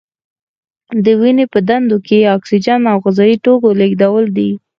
[1.03, 4.49] د وینې په دندو کې د اکسیجن او غذايي توکو لیږدول دي.